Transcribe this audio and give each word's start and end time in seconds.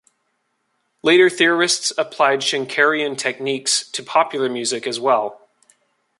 Later 1.03 1.29
theorists 1.29 1.93
applied 1.95 2.39
Schenkerian 2.39 3.15
techniques 3.15 3.87
to 3.91 4.01
popular 4.01 4.49
music 4.49 4.87
as 4.87 4.99
well. 4.99 5.47